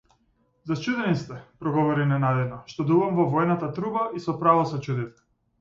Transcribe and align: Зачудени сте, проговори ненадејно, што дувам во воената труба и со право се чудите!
Зачудени 0.71 1.17
сте, 1.23 1.37
проговори 1.65 2.07
ненадејно, 2.13 2.59
што 2.73 2.87
дувам 2.93 3.21
во 3.21 3.29
воената 3.37 3.73
труба 3.79 4.11
и 4.21 4.27
со 4.29 4.37
право 4.45 4.69
се 4.73 4.85
чудите! 4.89 5.29